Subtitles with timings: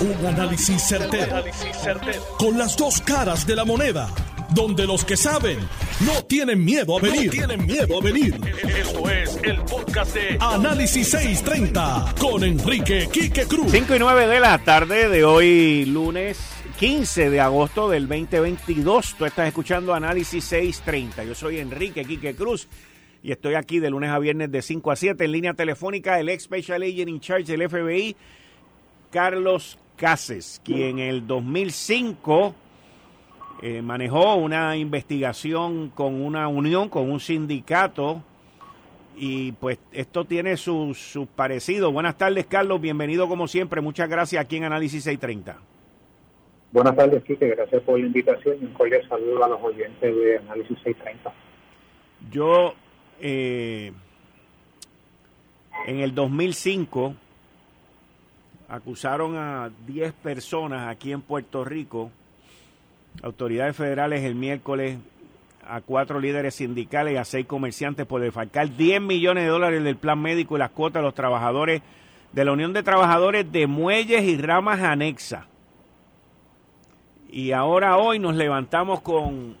[0.00, 1.44] Un análisis certero,
[2.38, 4.08] Con las dos caras de la moneda.
[4.54, 5.58] Donde los que saben
[6.06, 7.30] no tienen miedo a venir.
[7.30, 8.34] tienen miedo a venir.
[8.66, 13.70] Esto es el podcast de Análisis 630 con Enrique Quique Cruz.
[13.70, 16.38] 5 y 9 de la tarde de hoy, lunes
[16.78, 19.16] 15 de agosto del 2022.
[19.18, 21.24] Tú estás escuchando Análisis 630.
[21.24, 22.68] Yo soy Enrique Quique Cruz
[23.22, 26.30] y estoy aquí de lunes a viernes de 5 a 7 en línea telefónica el
[26.30, 28.16] ex Special Agent in Charge del FBI,
[29.10, 32.54] Carlos Cases, quien en el 2005
[33.60, 38.22] eh, manejó una investigación con una unión, con un sindicato,
[39.14, 41.92] y pues esto tiene sus su parecidos.
[41.92, 45.58] Buenas tardes, Carlos, bienvenido como siempre, muchas gracias aquí en Análisis 630.
[46.72, 50.38] Buenas tardes, Kike, gracias por la invitación y un cordial saludo a los oyentes de
[50.38, 51.30] Análisis 630.
[52.30, 52.72] Yo,
[53.20, 53.92] eh,
[55.86, 57.16] en el 2005,
[58.70, 62.10] acusaron a 10 personas aquí en Puerto Rico,
[63.22, 64.98] autoridades federales el miércoles,
[65.66, 69.96] a cuatro líderes sindicales y a seis comerciantes por defalcar 10 millones de dólares del
[69.96, 71.82] plan médico y las cuotas de los trabajadores
[72.32, 75.46] de la Unión de Trabajadores de Muelles y Ramas Anexa.
[77.28, 79.56] Y ahora hoy nos levantamos con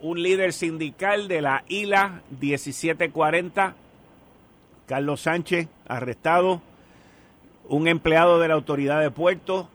[0.00, 3.74] un líder sindical de la ILA 1740,
[4.86, 6.60] Carlos Sánchez, arrestado
[7.68, 9.68] un empleado de la autoridad de puerto,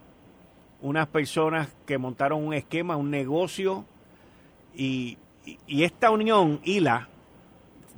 [0.82, 3.86] unas personas que montaron un esquema, un negocio,
[4.76, 5.18] y,
[5.68, 7.08] esta unión, ILA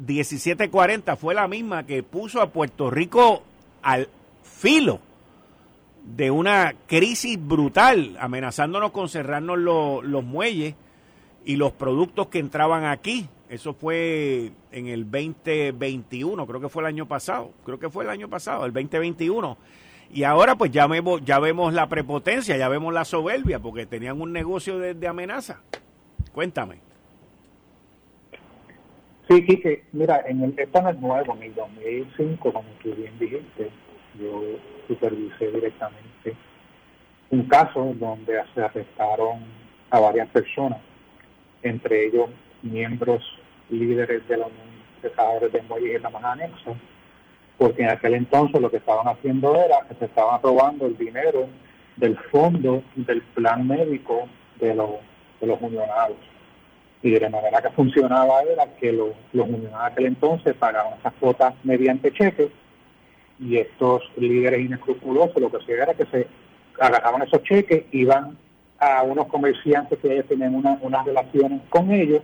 [0.06, 3.44] 1740, fue la misma que puso a Puerto Rico
[3.82, 4.08] al
[4.44, 5.00] filo
[6.06, 10.76] de una crisis brutal, amenazándonos con cerrarnos los muelles
[11.44, 13.28] y los productos que entraban aquí.
[13.50, 18.12] Eso fue en el 2021, creo que fue el año pasado, creo que fue el
[18.12, 19.58] año pasado, el 2021.
[20.12, 24.22] Y ahora pues ya vemos, ya vemos la prepotencia, ya vemos la soberbia, porque tenían
[24.22, 25.62] un negocio de, amenaza.
[26.32, 26.78] Cuéntame.
[29.28, 33.18] Sí, Quique, mira, en el, esto no es nuevo, en el 2005, como tú bien
[33.20, 33.72] dijiste,
[34.20, 34.42] yo
[34.88, 36.36] supervisé directamente
[37.32, 39.44] un caso donde se arrestaron
[39.90, 40.80] a varias personas,
[41.62, 42.30] entre ellos
[42.62, 43.24] miembros
[43.70, 44.68] líderes de la Unión
[45.02, 46.76] de Trabajadores de Muelles y la Anexo,
[47.58, 51.48] porque en aquel entonces lo que estaban haciendo era que se estaban robando el dinero
[51.98, 54.28] del fondo del plan médico
[54.60, 54.92] de los,
[55.42, 56.18] de los unionados.
[57.02, 61.00] Y de la manera que funcionaba era que los, los unionados de aquel entonces pagaban
[61.00, 62.50] esas cuotas mediante cheques
[63.40, 66.28] y estos líderes inescrupulosos lo que hacían era que se
[66.80, 68.38] agarraban esos cheques, iban
[68.80, 72.22] a unos comerciantes que ellos tenían una, unas relaciones con ellos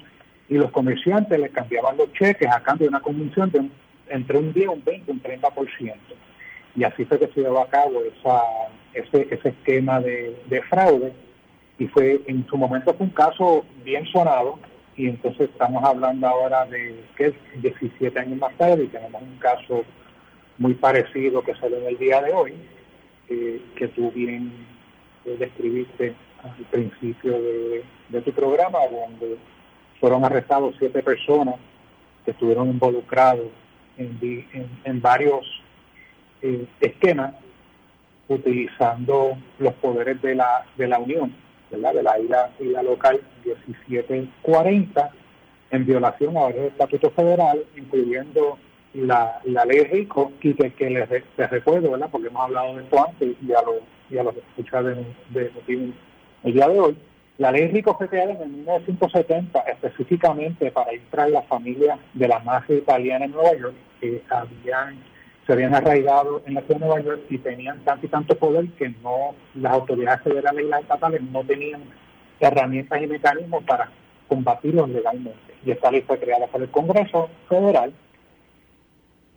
[0.49, 3.69] y los comerciantes les cambiaban los cheques a cambio de una convención de
[4.09, 5.95] entre un 10, un 20, un 30%.
[6.75, 8.41] Y así fue que se llevó a cabo esa,
[8.93, 11.13] ese, ese esquema de, fraude
[11.77, 14.59] y fue en su momento fue un caso bien sonado
[14.95, 19.37] y entonces estamos hablando ahora de que es 17 años más tarde y tenemos un
[19.39, 19.83] caso
[20.57, 22.53] muy parecido que salió en el día de hoy,
[23.29, 24.53] eh, que tú bien
[25.25, 27.33] describiste al principio
[28.09, 29.37] de, tu programa, donde
[30.05, 31.55] fueron arrestados siete personas
[32.23, 33.47] que estuvieron involucrados
[33.97, 34.19] en,
[34.83, 35.43] en, varios
[36.43, 37.33] eh, esquemas,
[38.27, 41.35] utilizando los poderes de la, de la Unión,
[41.71, 41.95] ¿verdad?
[41.95, 45.09] de la isla, isla local 1740,
[45.71, 48.59] en violación a varios estatutos federales, incluyendo
[48.93, 51.09] la, la ley RICO, y que, que les,
[51.49, 52.09] recuerdo, ¿verdad?
[52.11, 53.77] porque hemos hablado de esto antes y a los
[54.11, 55.93] y a los de, de,
[56.43, 56.95] el día de hoy,
[57.37, 62.77] la ley RICO fue creada en 1970 específicamente para entrar la familia de la mafia
[62.77, 64.97] italiana en Nueva York que habían,
[65.45, 68.69] se habían arraigado en la ciudad de Nueva York y tenían tanto y tanto poder
[68.77, 71.81] que no las autoridades federales y las estatales no tenían
[72.39, 73.89] herramientas y mecanismos para
[74.27, 75.55] combatirlos legalmente.
[75.65, 77.93] Y esta ley fue creada por el Congreso Federal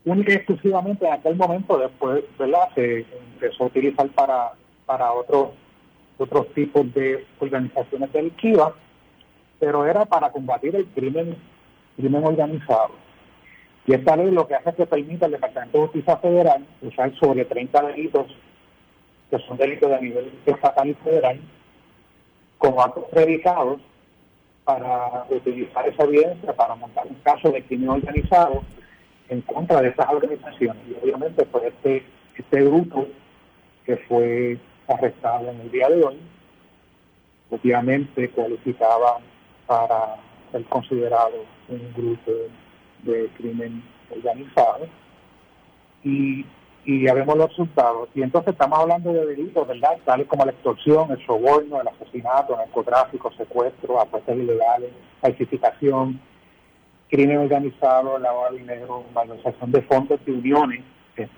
[0.05, 2.69] única y exclusivamente en aquel momento después ¿verdad?
[2.75, 3.05] se
[3.35, 4.53] empezó a utilizar para,
[4.87, 5.51] para otros
[6.19, 8.73] otros tipos de organizaciones delictivas,
[9.59, 11.37] pero era para combatir el crimen
[11.97, 12.91] crimen organizado.
[13.87, 17.13] Y esta ley lo que hace es que permite al Departamento de Justicia Federal usar
[17.19, 18.27] sobre 30 delitos,
[19.31, 21.41] que son delitos de nivel estatal y federal,
[22.59, 23.81] como actos predicados
[24.65, 28.63] para utilizar esa evidencia para montar un caso de crimen organizado
[29.29, 30.83] en contra de esas organizaciones.
[30.87, 32.05] Y obviamente pues, este,
[32.37, 33.07] este grupo
[33.87, 36.19] que fue arrestado en el día de hoy,
[37.51, 39.19] obviamente cualificaba
[39.67, 40.17] para
[40.53, 42.33] ser considerado un grupo
[43.05, 44.87] de crimen organizado
[46.03, 46.45] y
[46.89, 48.09] y ya vemos los resultados.
[48.15, 49.99] Y entonces estamos hablando de delitos, ¿verdad?
[50.07, 56.19] Tales como la extorsión, el soborno, el asesinato, el narcotráfico, secuestro, apuestas ilegales, falsificación,
[57.11, 60.81] crimen organizado, lavado de dinero, malversación de fondos de uniones,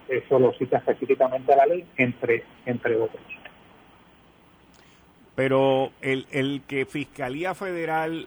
[0.08, 3.39] eso lo cita específicamente la ley, entre, entre otros.
[5.40, 8.26] Pero el, el que Fiscalía Federal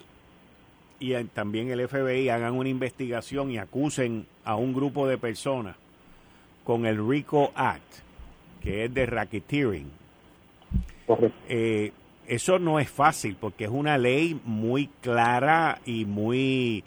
[0.99, 5.75] y también el FBI hagan una investigación y acusen a un grupo de personas
[6.63, 7.83] con el RICO Act,
[8.63, 9.91] que es de racketeering.
[11.49, 11.91] Eh,
[12.25, 16.83] eso no es fácil porque es una ley muy clara y muy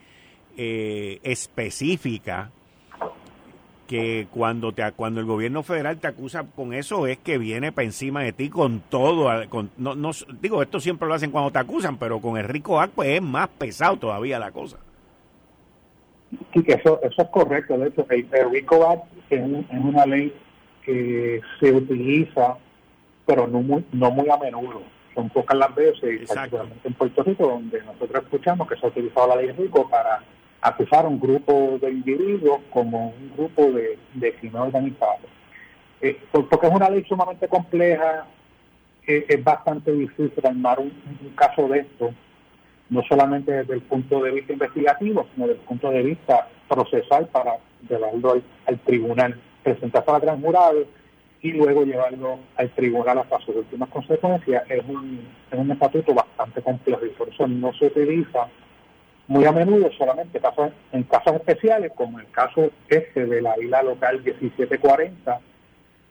[0.56, 2.50] eh, específica
[3.86, 7.86] que cuando te cuando el gobierno federal te acusa con eso es que viene para
[7.86, 10.10] encima de ti con todo con, no, no,
[10.40, 13.22] digo esto siempre lo hacen cuando te acusan pero con el rico act pues es
[13.22, 14.78] más pesado todavía la cosa.
[16.52, 20.34] Sí que eso eso es correcto de hecho el, rico act es, una ley
[20.84, 22.56] que se utiliza
[23.24, 24.82] pero no muy no muy a menudo.
[25.14, 29.28] Son pocas las veces particularmente en Puerto Rico donde nosotros escuchamos que se ha utilizado
[29.28, 30.22] la ley rico para
[30.66, 35.20] acusar a un grupo de individuos como un grupo de, de crimen organizado.
[36.00, 38.26] Eh, porque es una ley sumamente compleja,
[39.06, 40.92] eh, es bastante difícil armar un,
[41.36, 42.12] caso de esto,
[42.90, 47.28] no solamente desde el punto de vista investigativo, sino desde el punto de vista procesal
[47.28, 47.58] para
[47.88, 50.84] llevarlo al, tribunal, presentarlo a gran jurado
[51.42, 54.64] y luego llevarlo al tribunal hasta sus últimas consecuencias.
[54.68, 55.20] Es un,
[55.50, 58.48] es un estatuto bastante complejo y por eso no se utiliza
[59.28, 60.40] muy a menudo solamente
[60.92, 65.40] en casos especiales, como el caso este de la isla local 1740,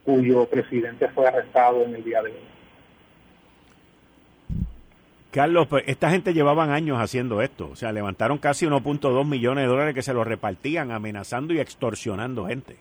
[0.03, 2.55] cuyo presidente fue arrestado en el día de hoy.
[5.31, 9.67] Carlos, pues esta gente llevaban años haciendo esto, o sea, levantaron casi 1.2 millones de
[9.67, 12.77] dólares que se los repartían, amenazando y extorsionando gente.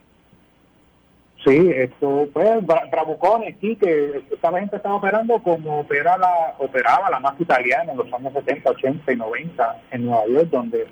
[1.45, 7.21] Sí, esto, pues, bravucones, aquí, que esta gente estaba operando como opera la, operaba la
[7.21, 10.87] mafia italiana en los años 70, 80 y 90 en Nueva York, donde,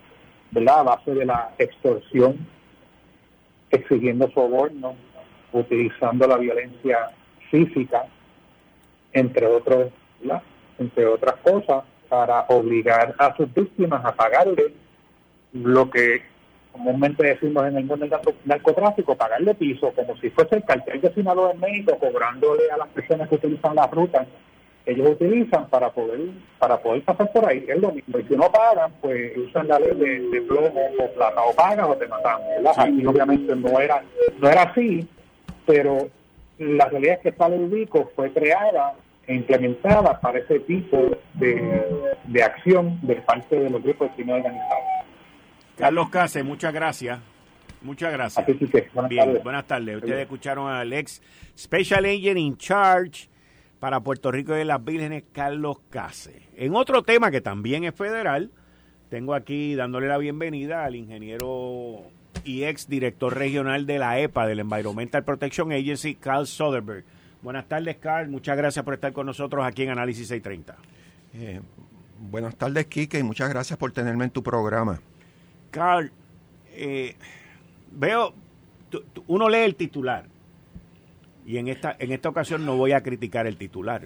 [0.51, 2.47] ¿verdad?, a base de la extorsión,
[3.71, 4.95] exigiendo soborno,
[5.53, 7.13] utilizando la violencia
[7.51, 8.05] física,
[9.15, 9.91] entre otros,
[10.79, 14.75] entre otras cosas, para obligar a sus víctimas a pagarle
[15.55, 16.32] lo que
[16.73, 21.15] comúnmente decimos en el mundo del narcotráfico, pagarle piso como si fuese el cartel de
[21.15, 24.27] Sinaloa en México, cobrándole a las personas que utilizan las rutas
[24.85, 26.21] ellos utilizan para poder
[26.59, 27.65] para poder pasar por ahí.
[27.69, 28.19] Es lo mismo.
[28.19, 29.95] Y si no pagan, pues usan la ley
[30.31, 31.43] de, plomo o plata.
[31.43, 32.41] O pagan o te matan.
[32.77, 34.03] Aquí obviamente no era,
[34.39, 35.07] no era así,
[35.67, 36.09] pero
[36.59, 38.95] la realidad es que esta ley fue creada
[39.27, 40.99] e implementada para ese tipo
[41.35, 44.92] de, de acción de parte de los grupos de crimen organizado.
[45.77, 47.19] Carlos Case, muchas gracias.
[47.83, 48.47] Muchas gracias.
[48.95, 49.43] Buenas Bien, tardes.
[49.43, 49.97] buenas tardes.
[49.97, 51.21] Ustedes escucharon al ex
[51.59, 53.29] Special Agent in Charge
[53.81, 56.43] para Puerto Rico de las Vírgenes, Carlos Case.
[56.57, 58.53] En otro tema que también es federal,
[59.09, 62.03] tengo aquí dándole la bienvenida al ingeniero
[62.45, 67.05] y ex director regional de la EPA, del Environmental Protection Agency, Carl Soderberg.
[67.43, 68.29] Buenas tardes, Carl.
[68.31, 70.77] Muchas gracias por estar con nosotros aquí en Análisis 630.
[71.35, 71.61] Eh,
[72.21, 75.01] buenas tardes, Kike, y muchas gracias por tenerme en tu programa.
[75.73, 76.13] Carl,
[76.75, 77.17] eh,
[77.91, 78.35] veo,
[79.27, 80.27] uno lee el titular
[81.47, 84.03] y en esta, en esta ocasión no voy a criticar el titular,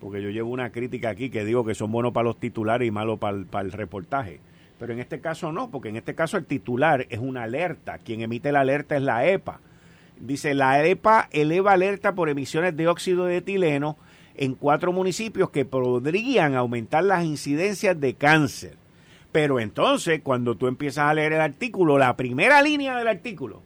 [0.00, 2.90] porque yo llevo una crítica aquí que digo que son buenos para los titulares y
[2.90, 4.40] malos para el, para el reportaje.
[4.78, 7.98] Pero en este caso no, porque en este caso el titular es una alerta.
[7.98, 9.60] Quien emite la alerta es la EPA.
[10.20, 13.96] Dice, la EPA eleva alerta por emisiones de óxido de etileno
[14.34, 18.76] en cuatro municipios que podrían aumentar las incidencias de cáncer.
[19.36, 23.60] Pero entonces, cuando tú empiezas a leer el artículo, la primera línea del artículo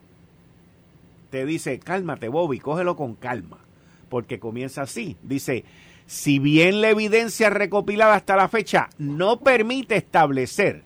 [1.31, 3.59] te dice, cálmate, Bobby, cógelo con calma,
[4.09, 5.17] porque comienza así.
[5.23, 5.65] Dice,
[6.07, 10.83] si bien la evidencia recopilada hasta la fecha no permite establecer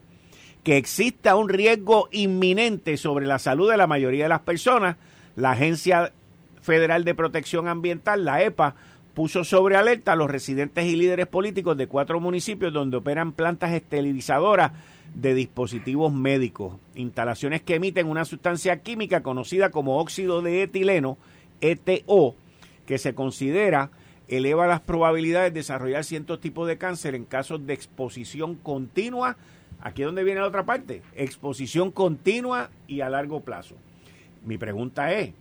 [0.65, 4.99] que exista un riesgo inminente sobre la salud de la mayoría de las personas,
[5.35, 6.13] la Agencia
[6.61, 8.77] Federal de Protección Ambiental, la EPA,
[9.15, 13.73] puso sobre alerta a los residentes y líderes políticos de cuatro municipios donde operan plantas
[13.73, 14.73] esterilizadoras
[15.15, 21.17] de dispositivos médicos, instalaciones que emiten una sustancia química conocida como óxido de etileno,
[21.61, 22.35] ETO,
[22.87, 23.91] que se considera
[24.29, 29.37] eleva las probabilidades de desarrollar ciertos tipos de cáncer en casos de exposición continua.
[29.81, 33.77] Aquí es donde viene la otra parte, exposición continua y a largo plazo.
[34.45, 35.33] Mi pregunta es,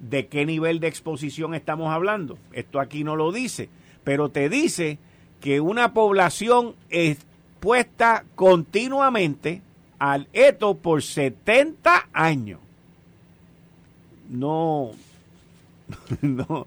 [0.00, 2.38] de qué nivel de exposición estamos hablando.
[2.52, 3.68] Esto aquí no lo dice,
[4.04, 4.98] pero te dice
[5.40, 9.62] que una población expuesta continuamente
[9.98, 12.60] al eto por 70 años.
[14.28, 14.92] no,
[16.20, 16.66] no,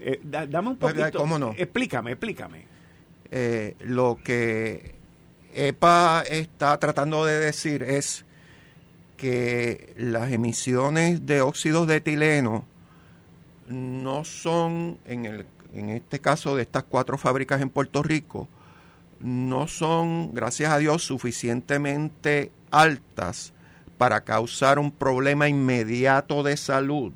[0.00, 1.18] eh, dame un poquito.
[1.18, 1.54] ¿cómo no?
[1.56, 2.66] Explícame, explícame.
[3.30, 4.94] Eh, lo que
[5.54, 8.25] EPA está tratando de decir es
[9.16, 12.64] que las emisiones de óxidos de etileno
[13.68, 18.48] no son, en, el, en este caso de estas cuatro fábricas en Puerto Rico,
[19.20, 23.52] no son, gracias a Dios, suficientemente altas
[23.98, 27.12] para causar un problema inmediato de salud,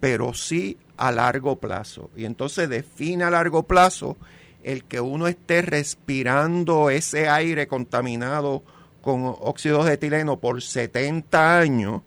[0.00, 2.10] pero sí a largo plazo.
[2.14, 4.16] Y entonces define a largo plazo
[4.62, 8.62] el que uno esté respirando ese aire contaminado
[9.00, 12.02] con óxidos de etileno por 70 años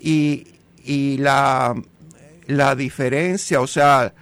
[0.00, 0.46] y,
[0.84, 1.74] y la,
[2.46, 4.12] la diferencia, o sea,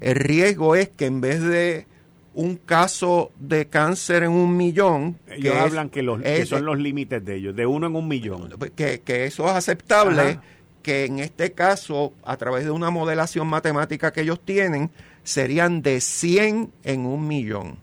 [0.00, 1.86] el riesgo es que en vez de
[2.34, 6.64] un caso de cáncer en un millón, Ellos que es- hablan que, los, que son
[6.64, 8.48] los límites de ellos, de uno en un millón.
[8.76, 10.42] que, que eso es aceptable, Ajá.
[10.82, 14.90] que en este caso, a través de una modelación matemática que ellos tienen,
[15.24, 17.76] serían de 100 en un millón.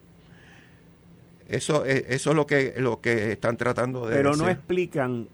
[1.47, 5.27] Eso, es- eso es lo que, lo que están tratando de Pero no explican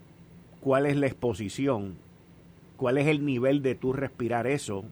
[0.60, 1.94] cuál es la exposición,
[2.76, 4.84] cuál es el nivel de tú respirar eso.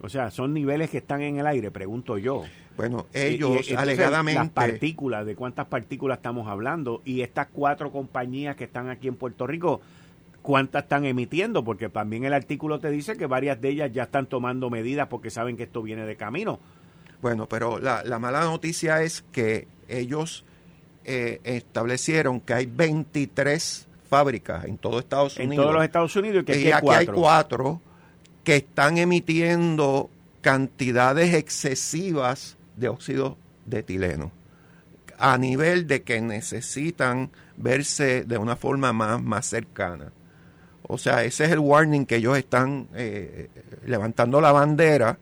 [0.00, 2.44] O sea, son niveles que están en el aire, pregunto yo.
[2.76, 4.50] Bueno, Y- y ellos entonces, Las alegadamente...
[4.54, 7.02] partículas, ¿de cuántas partículas estamos hablando?
[7.04, 9.80] Y estas cuatro compañías que están aquí en Puerto Rico,
[10.42, 11.64] ¿cuántas están emitiendo?
[11.64, 15.30] Porque también el artículo te dice que varias de ellas ya están tomando medidas porque
[15.30, 16.60] saben que esto viene de camino.
[17.20, 20.44] Bueno, pero la, la mala noticia es que ellos
[21.04, 25.64] eh, establecieron que hay 23 fábricas en todo Estados En Unidos.
[25.64, 27.12] todos los Estados Unidos y que y aquí hay cuatro.
[27.14, 27.80] hay cuatro
[28.44, 34.32] que están emitiendo cantidades excesivas de óxido de etileno
[35.18, 40.12] a nivel de que necesitan verse de una forma más, más cercana.
[40.82, 43.48] O sea, ese es el warning que ellos están eh,
[43.84, 45.18] levantando la bandera,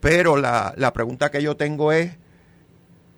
[0.00, 2.12] pero la, la pregunta que yo tengo es,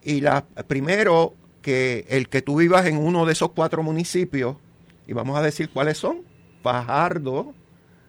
[0.06, 4.56] y la primero, que el que tú vivas en uno de esos cuatro municipios,
[5.08, 6.18] y vamos a decir cuáles son,
[6.62, 7.54] Fajardo,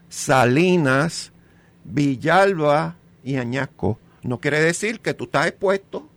[0.08, 1.32] Salinas,
[1.84, 3.98] Villalba y Añasco.
[4.22, 6.08] No quiere decir que tú estás expuesto,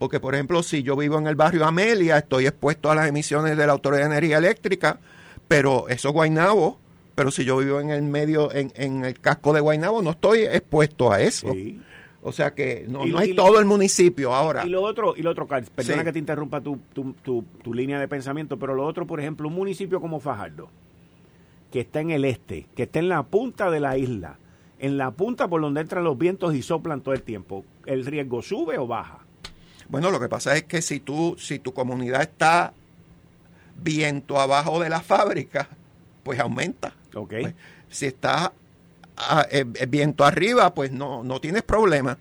[0.00, 3.56] porque por ejemplo, si yo vivo en el barrio Amelia, estoy expuesto a las emisiones
[3.56, 4.98] de la Autoridad de Energía Eléctrica,
[5.46, 6.80] pero eso es Guaynabo,
[7.14, 10.40] pero si yo vivo en el medio, en, en el casco de Guaynabo, no estoy
[10.40, 11.52] expuesto a eso.
[11.52, 11.80] Sí.
[12.22, 14.66] O sea que no, Y- no hay y- todo el municipio ahora.
[14.66, 16.04] Y lo otro, y lo otro, Carl, perdona Sí.
[16.04, 19.48] que te interrumpa tu, tu, tu, tu línea de pensamiento, pero lo otro, por ejemplo,
[19.48, 20.68] un municipio como Fajardo,
[21.72, 24.36] que está en el este, que está en la punta de la isla,
[24.78, 28.42] en la punta por donde entran los vientos y soplan todo el tiempo, ¿el riesgo
[28.42, 29.20] sube o baja?
[29.88, 32.72] Bueno, lo que pasa es que si tú, si tu comunidad está
[33.82, 35.68] viento abajo de la fábrica,
[36.22, 36.92] pues aumenta.
[37.14, 37.34] ¿Ok?
[37.40, 37.54] Pues,
[37.88, 38.52] si está
[39.28, 42.18] ah, eh, eh, viento arriba, pues no, no tienes problema.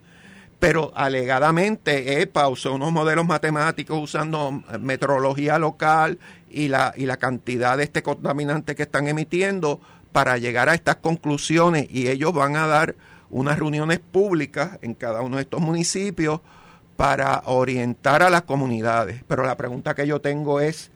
[0.59, 7.17] Pero alegadamente EPA usó unos modelos matemáticos usando eh, meteorología local y la, y la
[7.17, 9.79] cantidad de este contaminante que están emitiendo
[10.11, 12.95] para llegar a estas conclusiones y ellos van a dar
[13.29, 16.41] unas reuniones públicas en cada uno de estos municipios
[16.97, 19.23] para orientar a las comunidades.
[19.27, 20.91] Pero la pregunta que yo tengo es,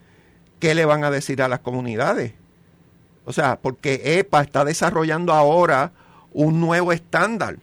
[0.60, 2.33] ¿qué le van a decir a las comunidades?
[3.25, 5.92] O sea, porque EPA está desarrollando ahora
[6.32, 7.58] un nuevo estándar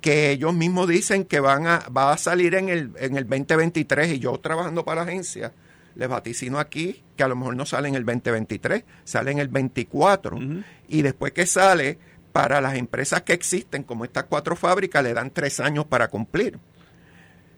[0.00, 4.12] que ellos mismos dicen que van a, va a salir en el, en el 2023
[4.12, 5.52] y yo trabajando para la agencia
[5.96, 9.48] les vaticino aquí que a lo mejor no sale en el 2023, sale en el
[9.48, 10.62] 24 Ujú.
[10.88, 11.98] y después que sale
[12.32, 16.58] para las empresas que existen como estas cuatro fábricas le dan tres años para cumplir.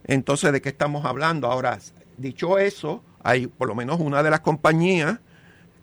[0.04, 1.50] Entonces, ¿de qué estamos hablando?
[1.50, 1.78] Ahora,
[2.16, 5.18] dicho eso, hay por lo menos una de las compañías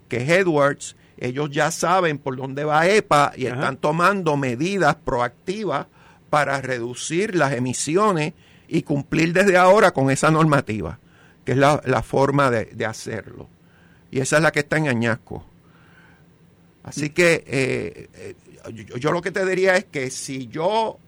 [0.08, 3.56] que es Edwards, ellos ya saben por dónde va EPA y Ajá.
[3.56, 5.88] están tomando medidas proactivas
[6.30, 8.34] para reducir las emisiones
[8.68, 11.00] y cumplir desde ahora con esa normativa,
[11.46, 13.48] que es la, la forma de, de hacerlo.
[14.12, 15.46] Y esa es la que está en Añasco.
[16.84, 18.36] Así que eh, eh,
[18.74, 21.00] yo, yo lo que te diría es que si yo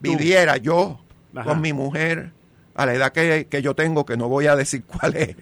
[0.00, 1.00] viviera yo
[1.34, 1.44] Ajá.
[1.44, 2.32] con mi mujer
[2.74, 5.36] a la edad que, que yo tengo, que no voy a decir cuál es,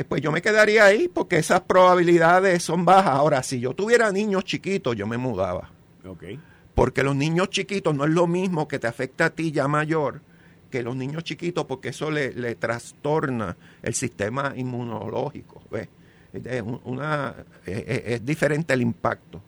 [0.00, 3.14] eh, pues yo me quedaría ahí porque esas probabilidades son bajas.
[3.14, 5.70] Ahora, si yo tuviera niños chiquitos, yo me mudaba.
[6.06, 6.24] Ok.
[6.74, 10.20] Porque los niños chiquitos no es lo mismo que te afecta a ti ya mayor
[10.70, 15.62] que los niños chiquitos porque eso le, le trastorna el sistema inmunológico.
[15.70, 15.88] ¿ves?
[16.32, 17.34] Es, una,
[17.66, 19.42] es- es diferente el impacto.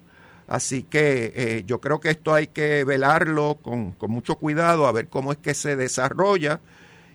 [0.49, 4.93] Así que eh, yo creo que esto hay que velarlo con, con mucho cuidado, a
[4.93, 6.59] ver cómo es que se desarrolla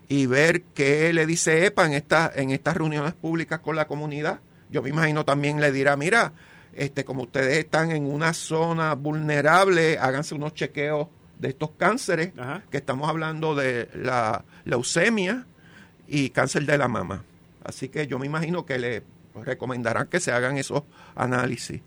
[0.08, 4.40] y ver qué le dice EPA en, esta, en estas reuniones públicas con la comunidad.
[4.70, 6.34] Yo me imagino también le dirá, mira,
[6.74, 11.08] este, como ustedes están en una zona vulnerable, háganse unos chequeos
[11.40, 12.32] de estos cánceres,
[12.70, 15.46] que estamos hablando de la leucemia
[16.08, 17.24] y cáncer de la mama.
[17.64, 19.04] Así que yo me imagino que le
[19.44, 20.84] recomendarán que se hagan esos
[21.16, 21.82] análisis.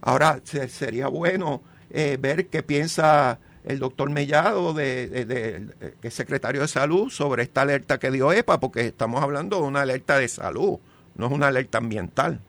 [0.00, 5.68] Ahora, sería bueno eh, ver qué piensa el doctor Mellado, de,
[6.00, 9.62] que es secretario de salud, sobre esta alerta que dio EPA, porque estamos hablando de
[9.64, 10.78] una alerta de salud,
[11.16, 12.40] no es una alerta ambiental.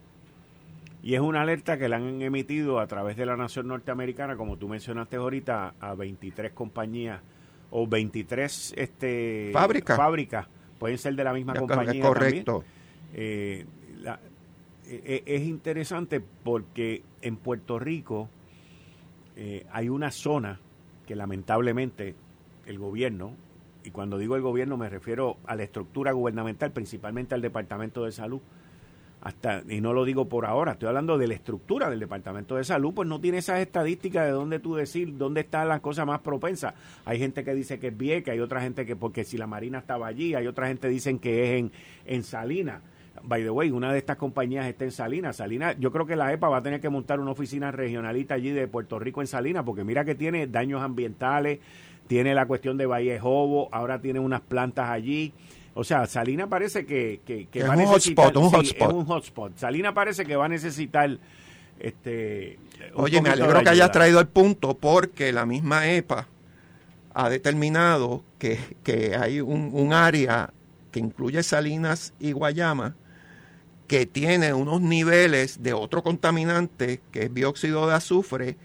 [1.04, 4.56] Y es una alerta que la han emitido a través de la nación norteamericana, como
[4.56, 7.20] tú mencionaste ahorita, a 23 compañías
[7.70, 10.48] o 23 este, fábricas.
[10.78, 12.02] Pueden ser de la misma compañía.
[12.02, 12.64] Correcto.
[13.14, 13.66] Eh,
[14.88, 18.30] e, e, es interesante porque en Puerto Rico
[19.36, 20.60] eh, hay una zona
[21.10, 22.14] que lamentablemente
[22.68, 23.34] el gobierno,
[23.84, 28.12] y cuando digo el gobierno me refiero a la estructura gubernamental, principalmente al Departamento de
[28.12, 28.40] Salud,
[29.20, 32.64] hasta y no lo digo por ahora, estoy hablando de la estructura del Departamento de
[32.64, 36.20] Salud, pues no tiene esas estadísticas de dónde tú decir dónde están las cosas más
[36.20, 36.76] propensas.
[37.06, 39.80] Hay gente que dice que es Vieques, hay otra gente que porque si la Marina
[39.80, 41.72] estaba allí, hay otra gente que dicen que es en,
[42.06, 42.84] en Salinas.
[43.24, 45.38] By the way, una de estas compañías está en Salinas.
[45.38, 48.52] Salinas, yo creo que la EPA va a tener que montar una oficina regionalita allí
[48.52, 51.60] de Puerto Rico en Salinas, porque mira que tiene daños ambientales,
[52.08, 55.34] tiene la cuestión de Valle Jobo, ahora tiene unas plantas allí
[55.80, 58.36] o sea, Salina parece que, que, va a necesitar...
[58.38, 58.90] un hotspot.
[58.90, 59.58] es un hotspot.
[59.58, 61.18] Salina parece que va a necesitar...
[61.80, 62.60] Este,
[62.96, 66.28] Oye, me alegro que hayas traído el punto porque la misma EPA
[67.14, 70.52] ha determinado que, que hay un, un, área
[70.92, 72.96] que incluye Salinas y Guayama
[73.90, 78.56] que tiene unos niveles de otro contaminante que es dióxido de azufre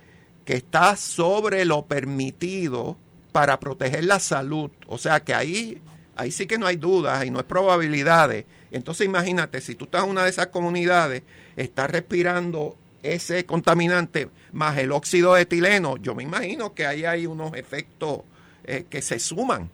[0.44, 2.98] que está sobre lo permitido
[3.32, 4.70] para proteger la salud.
[4.86, 5.80] O sea que ahí
[6.14, 8.44] ahí sí que no hay dudas y no hay probabilidades.
[8.70, 11.22] Entonces imagínate, si tú estás en una de esas comunidades,
[11.56, 17.26] estás respirando ese contaminante más el óxido de etileno, yo me imagino que ahí hay
[17.26, 18.20] unos efectos
[18.64, 19.70] eh, que se suman.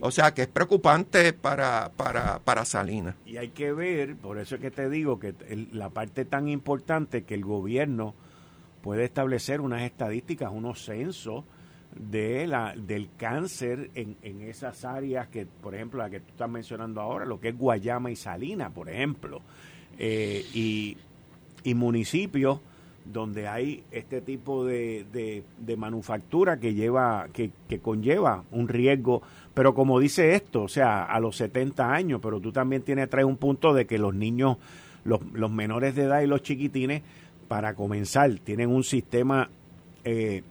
[0.00, 3.14] O sea que es preocupante para, para, para Salinas.
[3.24, 5.34] Y hay que ver, por eso es que te digo que
[5.72, 8.14] la parte tan importante que el gobierno
[8.82, 11.44] puede establecer unas estadísticas, unos censos,
[11.98, 16.50] de la, del cáncer en, en, esas áreas que, por ejemplo, la que tú estás
[16.50, 19.40] mencionando ahora, lo que es Guayama y Salina, por ejemplo,
[19.98, 20.96] eh, y,
[21.64, 22.60] y, municipios
[23.04, 29.22] donde hay este tipo de, de, manufactura que lleva, que, que, conlleva un riesgo,
[29.56, 33.24] pero como dice esto, o sea, a los 70 años, pero tú también tienes trae
[33.24, 34.58] un punto de que los niños,
[35.02, 37.00] los, los menores de edad y los chiquitines,
[37.48, 39.48] para comenzar, tienen un sistema
[40.04, 40.42] eh,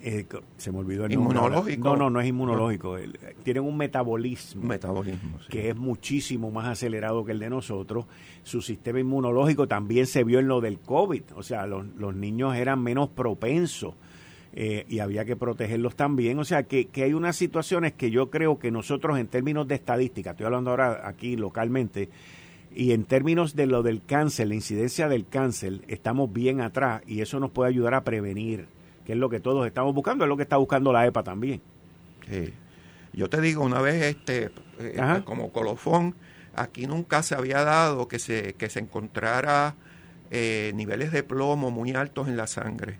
[0.00, 0.24] eh,
[0.56, 1.84] se me olvidó el ¿Inmunológico?
[1.84, 2.96] No, no, no es inmunológico.
[3.42, 8.06] Tienen un metabolismo, metabolismo que es muchísimo más acelerado que el de nosotros.
[8.42, 11.24] Su sistema inmunológico también se vio en lo del COVID.
[11.36, 13.96] O sea, los, los niños eran menos propensos
[14.60, 16.36] eh, y había que protegerlos también.
[16.40, 19.76] O sea, que, que hay unas situaciones que yo creo que nosotros en términos de
[19.76, 22.08] estadística, estoy hablando ahora aquí localmente,
[22.74, 27.20] y en términos de lo del cáncer, la incidencia del cáncer, estamos bien atrás y
[27.20, 28.66] eso nos puede ayudar a prevenir
[29.06, 31.62] que es lo que todos estamos buscando, es lo que está buscando la EPA también.
[33.12, 36.16] Yo te digo, una vez este eh, como colofón,
[36.54, 39.76] aquí nunca se había dado que se, que se encontrara
[40.30, 42.98] eh, niveles de plomo muy altos en la sangre.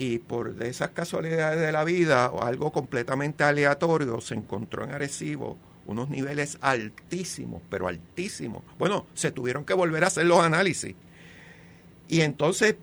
[0.00, 5.58] Y por esas casualidades de la vida, o algo completamente aleatorio, se encontró en Arecibo
[5.86, 8.62] unos niveles altísimos, pero altísimos.
[8.78, 10.94] Bueno, se tuvieron que volver a hacer los análisis.
[12.06, 12.76] Y entonces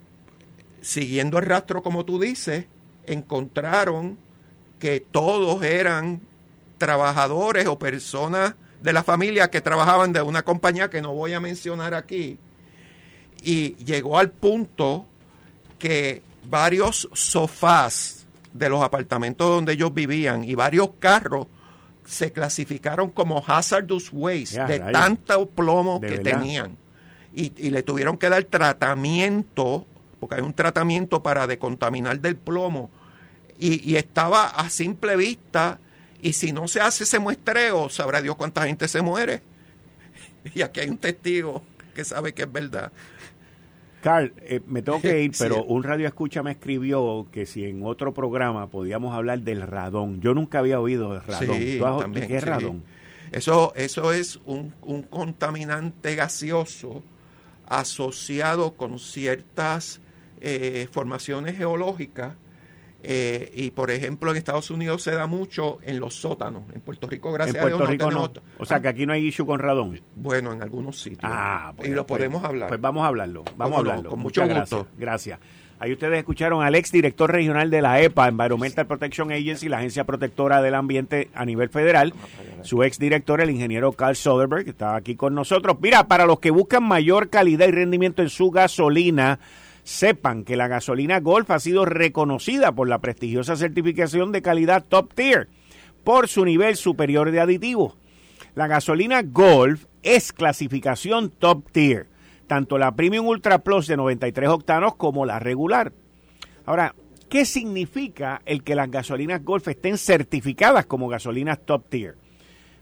[0.86, 2.66] siguiendo el rastro, como tú dices,
[3.08, 4.18] encontraron
[4.80, 6.22] que todos eran
[6.78, 11.40] trabajadores o personas de la familia que trabajaban de una compañía que no voy a
[11.40, 12.38] mencionar aquí.
[13.42, 15.06] Y llegó al punto
[15.80, 21.48] que varios sofás de los apartamentos donde ellos vivían y varios carros
[22.06, 26.78] se clasificaron como hazardous waste de tanto plomo que tenían.
[27.34, 29.86] Y, y, le tuvieron que dar tratamiento
[30.26, 32.90] porque hay un tratamiento para decontaminar del plomo,
[33.60, 35.80] y, estaba a simple vista,
[36.22, 39.42] y si no se hace ese muestreo, sabrá Dios cuánta gente se muere.
[40.54, 41.64] Y aquí hay un testigo
[41.96, 42.92] que sabe que es verdad.
[44.06, 47.84] Carl, eh, me tengo que ir, pero un radio escucha me escribió que si en
[47.84, 50.22] otro programa podíamos hablar del radón.
[50.22, 52.14] Yo nunca había oído del radón.
[52.14, 52.84] ¿Qué es radón?
[53.32, 57.02] Eso, eso es un, un contaminante gaseoso
[57.66, 60.02] asociado con ciertas
[60.40, 62.36] eh, formaciones geológicas
[63.08, 66.64] Eh, y por ejemplo, en Estados Unidos se da mucho en los sótanos.
[66.74, 68.30] En Puerto Rico, gracias en Puerto a Dios, Rico no no.
[68.32, 70.02] tenemos- O sea que aquí no hay issue con radón.
[70.16, 71.22] Bueno, en algunos sitios.
[71.24, 72.68] Ah, y bueno, lo pues- podemos hablar.
[72.70, 74.10] Pues vamos a hablarlo, vamos a hablarlo.
[74.10, 74.80] Con Muchas mucho gracias.
[74.80, 74.96] gusto.
[74.98, 75.40] Gracias.
[75.78, 80.06] Ahí ustedes escucharon al ex director regional de la EPA, Environmental Protection Agency, la agencia
[80.06, 82.14] protectora del ambiente a nivel federal.
[82.62, 85.76] Su ex director, el ingeniero Carl Soderberg, que está aquí con nosotros.
[85.82, 89.38] Mira, para los que buscan mayor calidad y rendimiento en su gasolina,
[89.86, 95.14] sepan que la gasolina Golf ha sido reconocida por la prestigiosa certificación de calidad Top
[95.14, 95.48] Tier
[96.04, 97.96] por su nivel superior de aditivos.
[98.56, 102.08] La gasolina Golf es clasificación top tier,
[102.48, 105.94] tanto la Premium Ultra Plus de 93 octanos como la regular.
[106.66, 106.96] Ahora,
[107.30, 112.18] ¿qué significa el que las gasolinas Golf estén certificadas como gasolinas top tier?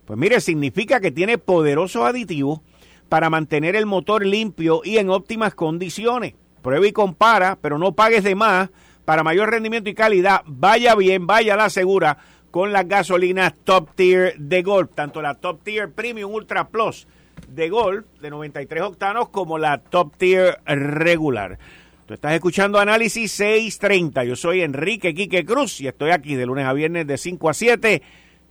[0.05, 2.61] Pues mire, significa que tiene poderosos aditivos
[3.09, 6.35] para mantener el motor limpio y en óptimas condiciones.
[6.63, 8.71] Prueba y compara, pero no pagues de más.
[9.05, 12.17] Para mayor rendimiento y calidad, vaya bien, vaya la segura
[12.49, 17.05] con las gasolinas top tier de Golf, tanto la top tier Premium Ultra Plus
[17.47, 21.59] de Golf de 93 octanos como la top tier regular.
[22.05, 24.23] Tú estás escuchando Análisis 630.
[24.23, 27.53] Yo soy Enrique Quique Cruz y estoy aquí de lunes a viernes de 5 a
[27.53, 28.01] 7.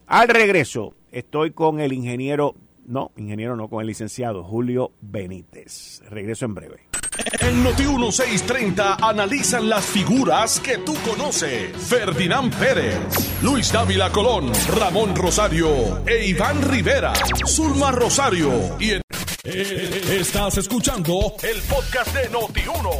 [0.07, 6.03] Al regreso, estoy con el ingeniero, no, ingeniero no, con el licenciado Julio Benítez.
[6.09, 6.89] Regreso en breve.
[7.41, 11.77] En Noti 1630 analizan las figuras que tú conoces.
[11.77, 12.97] Ferdinand Pérez,
[13.43, 17.13] Luis Dávila Colón, Ramón Rosario e Iván Rivera.
[17.47, 19.01] Zulma Rosario y Eh,
[19.45, 22.91] Estás escuchando el podcast de Noti 1.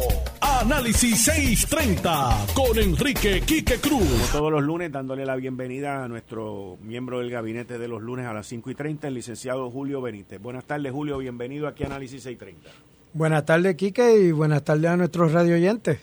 [0.41, 4.29] Análisis 630 con Enrique Quique Como Cruz.
[4.29, 8.33] todos los lunes, dándole la bienvenida a nuestro miembro del gabinete de los lunes a
[8.33, 10.41] las 5 y 30, el licenciado Julio Benítez.
[10.41, 12.69] Buenas tardes, Julio, bienvenido aquí a Análisis 630.
[13.13, 15.99] Buenas tardes, Quique, y buenas tardes a nuestros radio oyentes.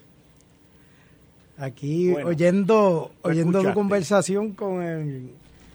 [1.58, 5.32] Aquí Bueno, oyendo oyendo tu conversación con el,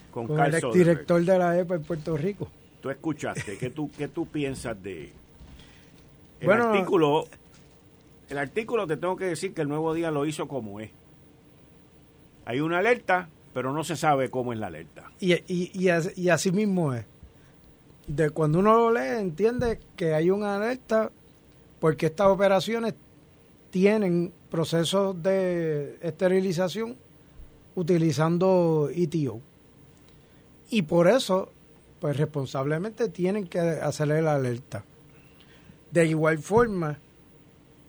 [0.09, 2.49] Con, con el exdirector de la EPA en Puerto Rico.
[2.85, 5.05] Tú escuchaste, ¿qué tú, qué tú piensas de
[6.39, 7.25] el Bueno, artículo?
[8.29, 10.91] El artículo te tengo que decir que el nuevo día lo hizo como es.
[12.45, 15.09] Hay una alerta, pero no se sabe cómo es la alerta.
[15.19, 17.05] Y, y, y, as- y así mismo es.
[18.05, 21.09] De cuando uno lo lee, entiende que hay una alerta
[21.79, 22.93] porque estas operaciones
[23.71, 26.95] tienen procesos de esterilización
[27.73, 29.41] utilizando ETO.
[30.69, 31.51] Y por eso,
[31.99, 34.83] pues responsablemente tienen que hacerle la alerta.
[35.91, 36.99] De igual forma,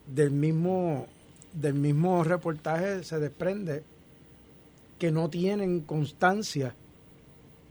[0.07, 1.07] del mismo,
[1.53, 3.83] del mismo reportaje se desprende
[4.99, 6.75] que no tienen constancia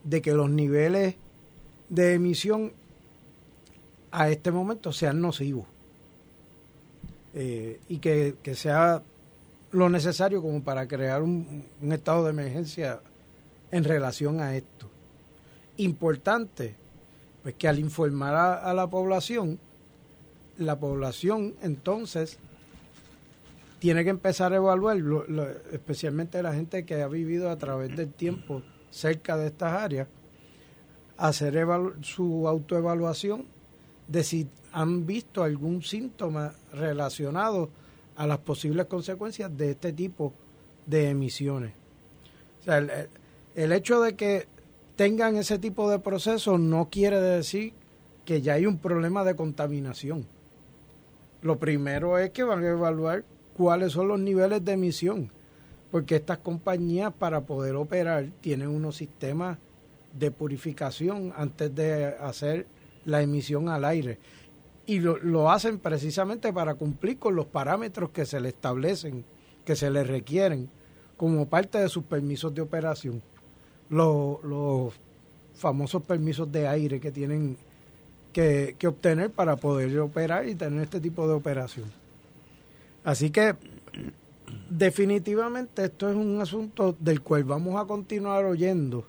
[0.04, 1.16] de que los niveles
[1.90, 2.74] de emisión
[4.12, 5.66] a este momento sean nocivos
[7.38, 9.04] Eh, y que, que sea
[9.72, 13.02] lo necesario como para crear un, un estado de emergencia
[13.72, 14.88] en relación a esto.
[15.78, 16.76] Importante,
[17.44, 19.60] pues que al informar a, la población,
[20.58, 22.38] la población entonces
[23.80, 24.98] tiene que empezar a evaluar,
[25.72, 30.08] especialmente la gente que ha vivido a través del tiempo cerca de estas áreas,
[31.18, 31.58] hacer
[32.02, 33.46] su autoevaluación
[34.08, 37.70] de si han visto algún síntoma relacionado
[38.16, 40.34] a las posibles consecuencias de este tipo
[40.86, 41.74] de emisiones.
[42.62, 42.92] O sea, el,
[43.56, 44.48] el hecho de que
[44.96, 47.74] tengan ese tipo de procesos no quiere decir
[48.24, 50.26] que ya hay un problema de contaminación.
[51.42, 53.24] Lo primero es que van a evaluar
[53.56, 55.32] cuáles son los niveles de emisión,
[55.92, 59.58] porque estas compañías para poder operar tienen unos sistemas
[60.14, 62.68] de purificación antes de hacer
[63.04, 64.18] la emisión al aire.
[64.88, 69.26] Y lo, lo hacen precisamente para cumplir con los parámetros que se le establecen,
[69.66, 70.70] que se les requieren,
[71.18, 73.22] como parte de sus permisos de operación.
[73.90, 74.94] Los, los
[75.56, 77.58] famosos permisos de aire que tienen
[78.34, 81.86] que, que obtener para poder operar y tener este tipo de operación.
[83.04, 83.56] Así que
[84.70, 89.06] definitivamente esto es un asunto del cual vamos a continuar oyendo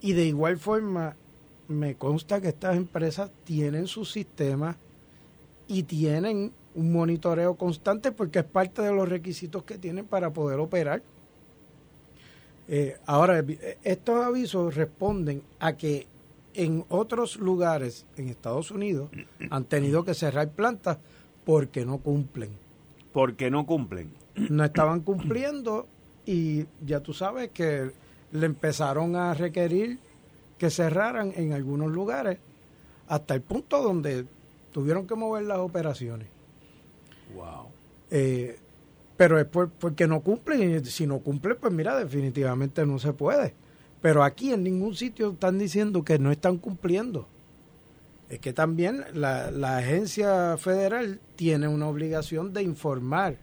[0.00, 1.16] y de igual forma
[1.68, 4.76] me consta que estas empresas tienen sus sistemas
[5.68, 10.60] y tienen un monitoreo constante porque es parte de los requisitos que tienen para poder
[10.60, 11.02] operar.
[12.68, 16.06] Eh, ahora, eh, estos avisos responden a que
[16.54, 19.10] en otros lugares en Estados Unidos
[19.50, 20.98] han tenido que cerrar plantas
[21.44, 22.50] porque no cumplen.
[23.12, 24.10] Porque no cumplen.
[24.34, 25.86] No estaban cumpliendo
[26.24, 27.92] y ya tú sabes que
[28.32, 29.98] le empezaron a requerir
[30.58, 32.38] que cerraran en algunos lugares
[33.08, 34.26] hasta el punto donde
[34.72, 36.28] tuvieron que mover las operaciones.
[37.34, 37.68] Wow.
[38.10, 38.58] Eh,
[39.16, 43.54] pero es porque no cumplen y si no cumplen, pues mira, definitivamente no se puede.
[44.02, 47.26] Pero aquí en ningún sitio están diciendo que no están cumpliendo.
[48.28, 53.36] Es que también la, la agencia federal tiene una obligación de informar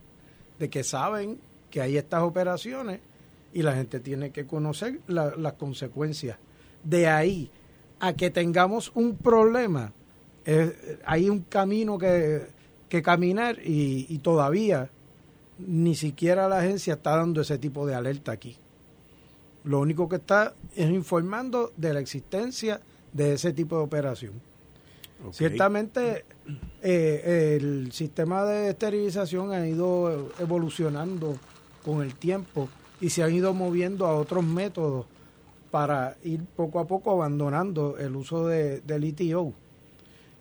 [0.59, 1.39] de que saben
[1.71, 2.99] que hay estas operaciones
[3.53, 6.37] y la gente tiene que conocer las consecuencias.
[6.83, 7.49] De ahí
[7.99, 9.93] a que tengamos un problema,
[11.05, 12.47] hay un camino que,
[12.89, 14.89] que caminar y, y todavía
[15.67, 18.57] ni siquiera la agencia está dando ese tipo de alerta aquí.
[19.63, 24.33] Lo único que está es informando de la existencia de ese tipo de operación.
[25.31, 26.25] Ciertamente
[26.81, 31.37] eh, el sistema de esterilización ha ido evolucionando
[31.83, 32.67] con el tiempo
[32.99, 35.05] y se han ido moviendo a otros métodos
[35.71, 39.53] para ir poco a poco abandonando el uso de, del ITO.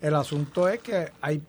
[0.00, 1.42] El asunto es que hay,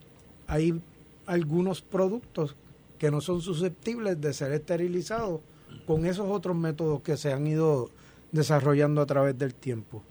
[0.48, 0.80] hay
[1.26, 2.56] algunos productos
[3.04, 5.42] que no son susceptibles de ser esterilizados
[5.86, 7.90] con esos otros métodos que se han ido
[8.32, 10.02] desarrollando a través del tiempo.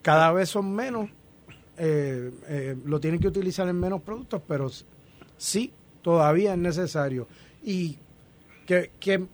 [0.00, 1.10] Cada vez son menos,
[1.76, 4.70] eh, eh, lo tienen que utilizar en menos productos, pero
[5.36, 7.28] sí, todavía es necesario.
[7.62, 7.98] Y
[8.64, 8.90] que,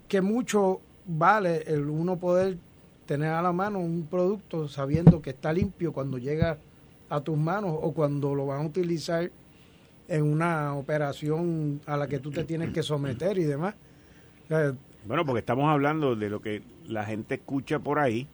[0.08, 2.58] que, mucho vale el uno poder
[3.06, 6.58] tener a la mano un producto sabiendo que está limpio cuando llega
[7.08, 9.30] a tus manos o cuando lo van a utilizar
[10.08, 13.74] en una operación a la que tú te tienes que someter y demás.
[15.04, 18.28] bueno, porque estamos hablando de lo que la gente escucha por ahí,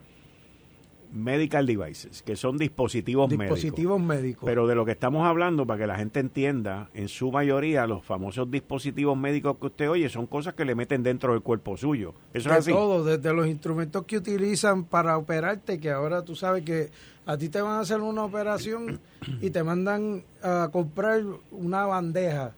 [1.12, 4.44] medical devices, que son dispositivos, dispositivos médicos.
[4.46, 8.04] Pero de lo que estamos hablando, para que la gente entienda, en su mayoría los
[8.04, 12.14] famosos dispositivos médicos que usted oye son cosas que le meten dentro del cuerpo suyo.
[12.32, 12.72] Eso es así.
[12.72, 16.90] todo, desde los instrumentos que utilizan para operarte, que ahora tú sabes que
[17.30, 18.98] a ti te van a hacer una operación
[19.40, 22.54] y te mandan a comprar una bandeja,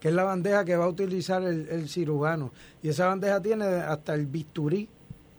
[0.00, 2.50] que es la bandeja que va a utilizar el, cirujano.
[2.82, 4.88] Y esa bandeja tiene hasta el bisturí,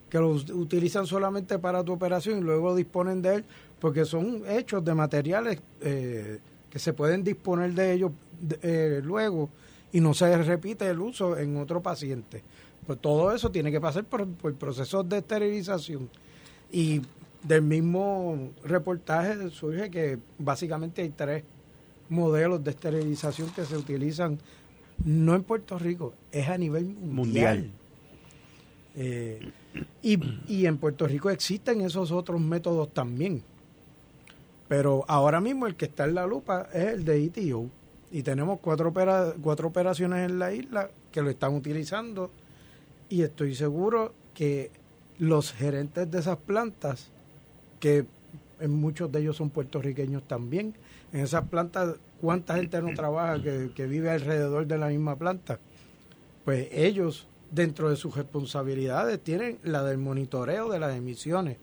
[0.07, 3.45] que lo utilizan solamente para tu operación y luego disponen de él,
[3.79, 6.37] porque son hechos de materiales eh,
[6.69, 8.11] que se pueden disponer de ellos
[8.61, 9.49] eh, luego
[9.93, 12.43] y no se repite el uso en otro paciente.
[12.85, 16.07] Pues todo eso tiene que pasar por, por procesos de esterilización.
[16.71, 17.01] Y
[17.47, 21.43] del mismo reportaje surge que básicamente hay tres
[22.09, 24.39] modelos de esterilización que se utilizan
[25.03, 27.69] no en Puerto Rico, es a nivel mundial.
[28.95, 29.51] Eh,
[30.01, 33.43] y, y, en Puerto Rico existen esos otros métodos también.
[34.67, 37.69] Pero ahora mismo el que está en la lupa es el de ITO.
[38.11, 38.93] Y tenemos cuatro,
[39.41, 42.31] cuatro operaciones en la isla que lo están utilizando.
[43.09, 44.71] Y estoy seguro que
[45.19, 47.11] los gerentes de esas plantas
[47.79, 48.05] que
[48.59, 50.73] en muchos de ellos son puertorriqueños también.
[51.13, 55.59] En esas plantas, ¿cuánta gente no trabaja que, vive alrededor de la misma planta?
[56.43, 61.57] Pues ellos, dentro de sus responsabilidades, tienen la del monitoreo de las emisiones.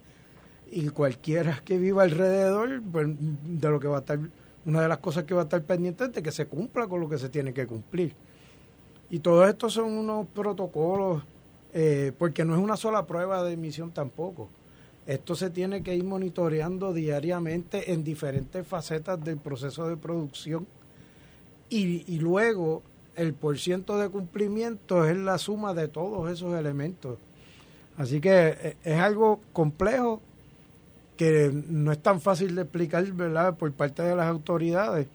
[0.71, 4.19] Y cualquiera que viva alrededor, pues de lo que va a estar,
[4.65, 7.01] una de las cosas que va a estar pendiente es de que se cumpla con
[7.01, 8.15] lo que se tiene que cumplir.
[9.11, 11.23] Y todo esto son unos protocolos,
[11.75, 14.49] eh, porque no es una sola prueba de emisión tampoco
[15.07, 20.67] esto se tiene que ir monitoreando diariamente en diferentes facetas del proceso de producción
[21.69, 22.83] y, luego
[23.17, 27.19] el porciento de cumplimiento es la suma de todos esos elementos.
[27.97, 30.21] Así que eh, es algo complejo
[31.17, 35.07] que no es tan fácil de explicar, ¿verdad?, por parte de las autoridades.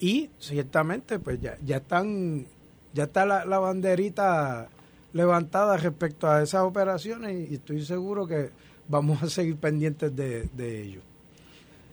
[0.00, 2.46] Y ciertamente, pues ya, ya están,
[2.94, 4.68] ya está la, la banderita
[5.16, 8.50] levantada respecto a esas operaciones y estoy seguro que
[8.86, 11.00] vamos a seguir pendientes de, de ello.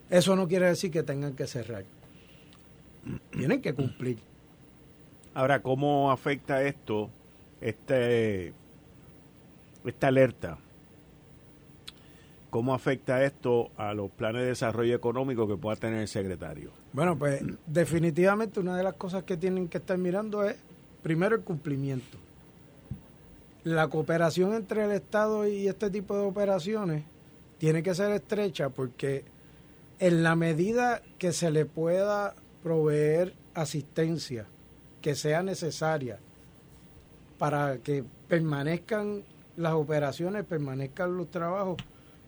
[0.10, 1.86] Eso no quiere decir que tengan que cerrar.
[3.32, 4.20] Tienen que cumplir.
[5.34, 7.10] Ahora, ¿cómo afecta esto,
[7.60, 8.54] este,
[9.86, 10.58] esta alerta?
[12.50, 16.72] ¿Cómo afecta esto a los planes de desarrollo económico que pueda tener el secretario?
[16.92, 20.56] Bueno, pues definitivamente una de las cosas que tienen que estar mirando es,
[21.02, 22.20] primero, el cumplimiento
[23.64, 27.04] la cooperación entre el Estado y este tipo de operaciones
[27.58, 29.24] tiene que ser estrecha porque
[30.00, 34.46] en la medida que se le pueda proveer asistencia
[35.02, 36.20] que sea necesaria
[37.38, 39.24] para que permanezcan
[39.56, 41.78] las operaciones, permanezcan los trabajos,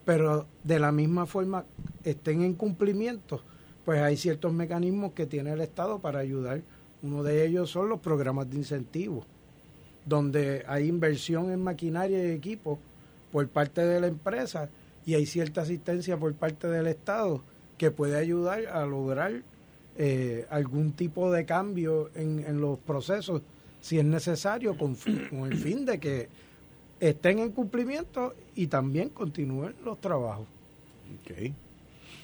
[0.05, 1.65] pero de la misma forma
[2.03, 3.41] estén en cumplimiento,
[3.83, 6.61] pues hay ciertos mecanismos que tiene el Estado para ayudar.
[7.01, 9.25] Uno de ellos son los programas de incentivos
[10.05, 12.79] donde hay inversión en maquinaria y equipo
[13.31, 14.69] por parte de la empresa
[15.05, 17.41] y hay cierta asistencia por parte del Estado
[17.77, 19.41] que puede ayudar a lograr
[19.97, 23.41] eh, algún tipo de cambio en, los procesos
[23.81, 24.95] si es necesario, con,
[25.29, 26.27] con el fin de que
[26.99, 30.47] estén en cumplimiento y también continúen los trabajos.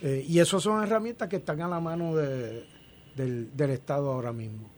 [0.02, 2.66] Eh, y eso son herramientas que están a la mano de,
[3.16, 4.71] del, del, Estado ahora mismo.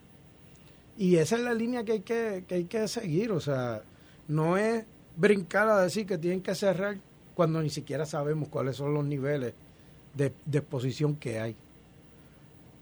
[0.98, 3.82] Y esa es la línea que hay que, que hay que seguir, o sea,
[4.28, 6.98] no es brincar a decir que tienen que cerrar
[7.36, 9.54] cuando ni siquiera sabemos cuáles son los niveles
[10.14, 11.56] de, exposición que hay.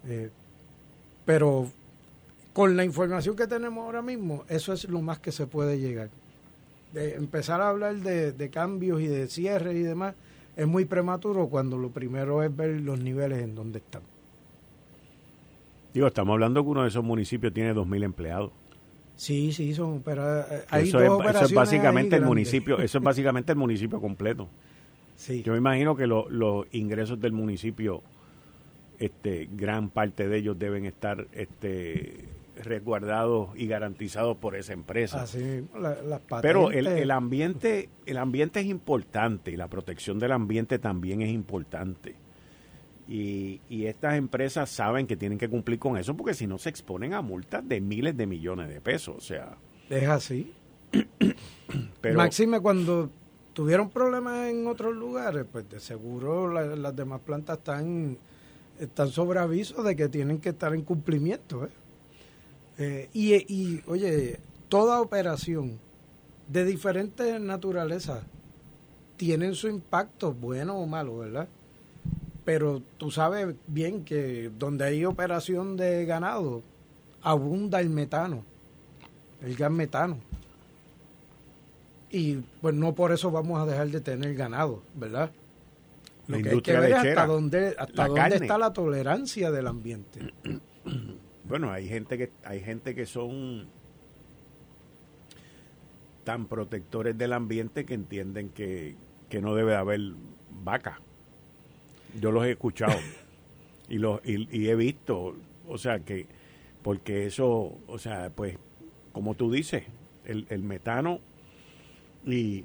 [0.08, 0.30] Eh,
[1.26, 1.68] pero
[2.54, 6.10] con la información que tenemos ahora mismo, eso es lo más que se puede llegar.
[6.94, 10.16] De empezar a hablar de, de cambios y de cierres y demás
[10.58, 14.02] es muy prematuro cuando lo primero es ver los niveles en donde están.
[15.94, 18.52] Digo, estamos hablando que uno de esos municipios tiene 2.000 empleados.
[19.16, 20.24] Sí, sí, son pero
[20.70, 24.48] hay eso, es, eso es básicamente el municipio, eso es básicamente el municipio completo.
[25.16, 25.44] Sí.
[25.44, 28.02] Yo me imagino que los ingresos del municipio,
[28.98, 32.26] este, gran parte de ellos deben estar este,
[32.56, 35.22] resguardados y garantizados por esa empresa.
[35.22, 35.66] Así,
[36.42, 41.30] Pero el, el, ambiente, el ambiente es importante y la protección del ambiente también es
[41.30, 42.16] importante.
[43.08, 46.70] Y, y, estas empresas saben que tienen que cumplir con eso porque si no se
[46.70, 49.16] exponen a multas de miles de millones de pesos.
[49.18, 49.58] O sea.
[49.90, 50.54] Es así.
[52.02, 53.10] Pero, Máxime, cuando
[53.54, 58.18] tuvieron problemas en otros lugares, pues de seguro las demás plantas están,
[58.80, 61.66] están sobre aviso de que tienen que estar en cumplimiento.
[61.66, 61.70] ¿eh?
[62.78, 65.80] Eh, y, y, oye, toda operación
[66.48, 68.24] de diferentes naturalezas
[69.18, 71.48] tienen su impacto, bueno o malo, ¿verdad?
[72.52, 76.62] Pero tú sabes bien que donde hay operación de ganado,
[77.22, 78.44] abunda el metano,
[79.42, 80.18] el gas metano.
[82.10, 85.32] Y pues no por eso vamos a dejar de tener ganado, ¿verdad?
[86.28, 90.34] Lo que hay que ver es hasta dónde, hasta dónde está la tolerancia del ambiente.
[91.44, 93.68] Bueno, hay gente que hay gente que son
[96.24, 98.96] tan protectores del ambiente que entienden que,
[99.28, 100.00] que no debe haber
[100.64, 101.02] vaca
[102.20, 102.98] yo los he escuchado
[103.90, 105.36] y, los, y, he visto,
[105.68, 106.28] o sea, que,
[106.82, 108.58] porque eso, o sea, pues,
[109.12, 109.84] como tú dices,
[110.26, 111.20] el, el metano
[112.26, 112.64] y,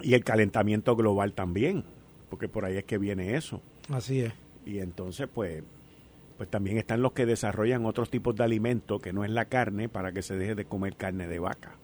[0.00, 1.84] y el calentamiento global también,
[2.28, 3.62] porque por ahí es que viene eso.
[3.88, 4.32] Así es.
[4.64, 5.62] Y entonces, pues,
[6.36, 9.88] pues también están los que desarrollan otros tipos de alimentos que no es la carne
[9.88, 11.76] para que se deje de comer carne de vaca.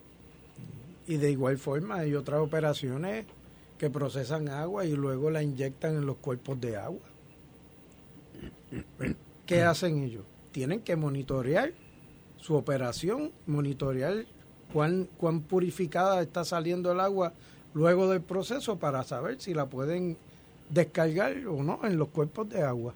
[1.06, 3.24] Y de igual forma hay otras operaciones
[3.78, 7.00] que procesan agua y luego la inyectan en los cuerpos de agua.
[9.46, 10.24] ¿Qué hacen ellos?
[10.52, 11.72] Tienen que monitorear
[12.36, 14.26] su operación, monitorear
[14.72, 17.32] cuán, cuán purificada está saliendo el agua
[17.74, 20.16] luego del proceso para saber si la pueden
[20.68, 22.94] descargar o no en los cuerpos de agua.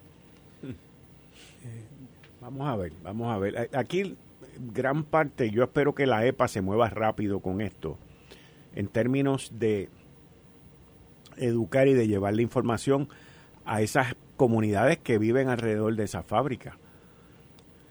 [2.41, 3.69] Vamos a ver, vamos a ver.
[3.73, 4.17] Aquí
[4.73, 7.97] gran parte, yo espero que la EPA se mueva rápido con esto,
[8.75, 9.89] en términos de
[11.37, 13.07] educar y de llevar la información
[13.65, 16.77] a esas comunidades que viven alrededor de esa fábrica.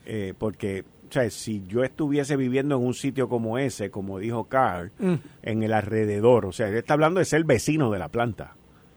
[0.05, 4.45] Eh, porque, o sea, si yo estuviese viviendo en un sitio como ese, como dijo
[4.45, 5.15] Carl, mm.
[5.43, 8.57] en el alrededor, o sea, él está hablando de ser vecino de la planta.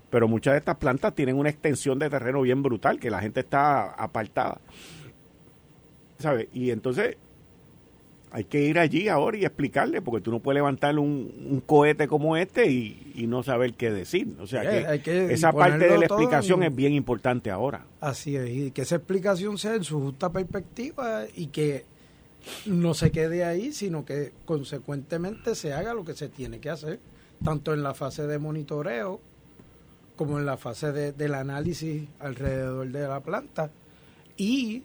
[0.09, 3.41] Pero muchas de estas plantas tienen una extensión de terreno bien brutal, que la gente
[3.41, 4.59] está apartada.
[6.19, 6.47] ¿Sabes?
[6.53, 7.17] Y entonces,
[8.35, 12.35] hay que ir allí ahora y explicarle, porque tú no puedes levantar un, cohete como
[12.35, 14.35] este y, no saber qué decir.
[14.41, 17.85] O sea, que, esa parte de la explicación es bien importante ahora.
[18.01, 21.85] Así es, y que esa explicación sea en su justa perspectiva y que
[22.65, 26.99] no se quede ahí, sino que consecuentemente se haga lo que se tiene que hacer,
[27.41, 29.21] tanto en la fase de monitoreo
[30.17, 33.71] como en la fase de, del análisis alrededor de la planta
[34.35, 34.83] y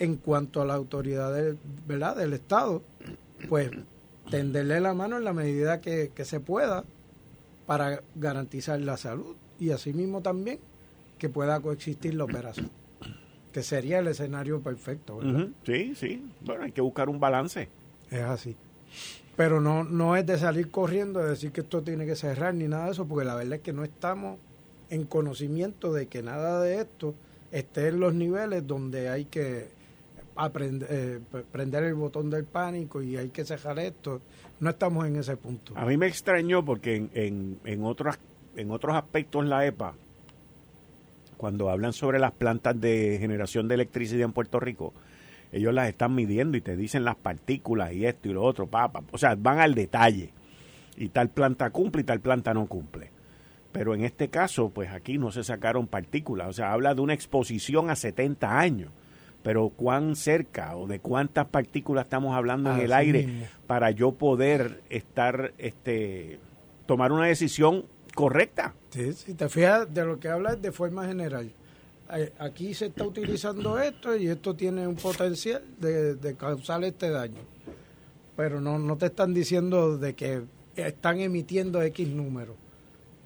[0.00, 2.16] en cuanto a la autoridad del, ¿verdad?
[2.16, 2.82] del Estado,
[3.48, 3.70] pues
[4.30, 6.84] tenderle la mano en la medida que, se pueda
[7.66, 10.58] para garantizar la salud y asimismo también
[11.18, 12.70] que pueda coexistir la operación,
[13.52, 15.18] que sería el escenario perfecto.
[15.18, 15.48] ¿verdad?
[15.64, 17.68] Sí, sí, bueno, hay que buscar un balance.
[18.10, 18.56] Es así.
[19.36, 22.68] Pero no, no es de salir corriendo, de decir que esto tiene que cerrar ni
[22.68, 24.38] nada de eso, porque la verdad es que no estamos
[24.88, 27.14] en conocimiento de que nada de esto
[27.52, 29.79] esté en los niveles donde hay que
[30.36, 31.20] aprender, eh,
[31.50, 34.20] prender el botón del pánico y hay que cerrar esto.
[34.60, 35.74] No estamos en ese punto.
[35.76, 38.18] A mí me extrañó porque en, en, en, otros,
[38.56, 39.94] en otros aspectos la EPA,
[41.36, 44.92] cuando hablan sobre las plantas de generación de electricidad en Puerto Rico,
[45.52, 49.02] ellos las están midiendo y te dicen las partículas y esto y lo otro, papá.
[49.10, 50.30] O sea, van al detalle.
[50.96, 53.10] Y tal planta cumple y tal planta no cumple.
[53.72, 56.48] Pero en este caso, pues aquí no se sacaron partículas.
[56.48, 58.90] O sea, habla de una exposición a 70 años
[59.42, 63.46] pero cuán cerca o de cuántas partículas estamos hablando en el aire mismo.
[63.66, 66.38] para yo poder estar, este,
[66.86, 67.84] tomar una decisión
[68.14, 68.74] correcta.
[68.90, 71.50] Sí, si te fijas, de lo que habla es de forma general.
[72.12, 77.08] Eh, Aquí se está utilizando esto y esto tiene un potencial de, de causar este
[77.10, 77.38] daño.
[78.36, 80.42] Pero no, no te están diciendo de que
[80.76, 82.54] están emitiendo X número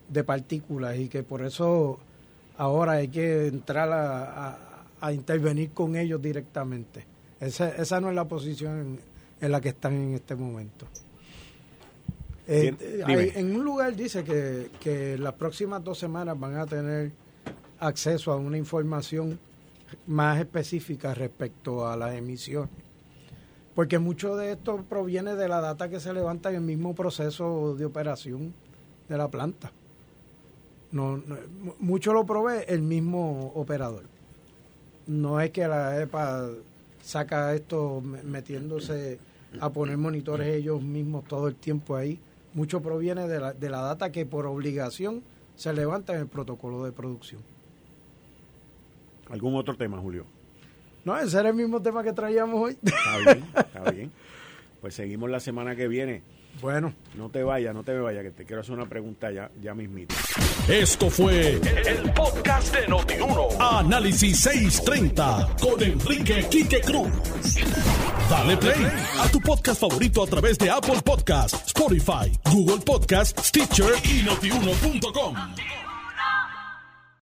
[0.09, 1.99] de partículas y que por eso
[2.59, 4.59] ahora hay que entrar a, a-
[5.07, 7.05] a intervenir con ellos directamente.
[7.41, 9.01] Esa, esa no es la posición en,
[9.41, 10.87] en la que están en este momento.
[12.47, 12.75] Eh,
[13.07, 13.33] hay- dime.
[13.39, 17.13] en un lugar dice que, que las próximas dos semanas van a tener
[17.79, 19.39] acceso a una información
[20.07, 22.71] más específica respecto a las emisiones.
[23.75, 27.75] Porque mucho de esto proviene de la data que se levanta en el mismo proceso
[27.77, 28.55] de operación
[29.09, 29.73] de la planta.
[30.93, 34.05] No, no- mu- mucho lo provee el mismo operador.
[35.07, 36.49] No es que la EPA
[37.03, 39.19] saca esto me- metiéndose
[39.61, 42.19] a poner monitores ellos mismos todo el tiempo ahí.
[42.55, 45.23] Mucho proviene de la, de la data que por obligación
[45.57, 47.41] se levanta en el protocolo de producción.
[49.31, 50.25] ¿Algún otro tema, Julio?
[51.05, 52.79] No, ese era el mismo tema que traíamos hoy.
[52.83, 54.13] Está bien, está bien.
[54.81, 56.23] Pues seguimos la semana que viene.
[56.61, 59.51] Bueno, No te vayas, no te me vayas, que te quiero hacer una pregunta ya,
[59.61, 60.15] ya mismito.
[60.69, 63.49] Esto fue el podcast de Notiuno.
[63.61, 67.09] Análisis 630 con Enrique Quique Cruz.
[68.31, 68.87] Dale play
[69.21, 75.35] a tu podcast favorito a través de Apple Podcasts, Spotify, Google Podcasts, Stitcher y notiuno.com.